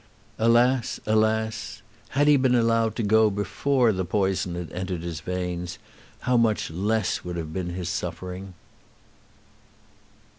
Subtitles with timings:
[0.39, 1.83] Alas, alas;
[2.17, 5.77] had he been allowed to go before the poison had entered his veins,
[6.21, 8.55] how much less would have been his suffering!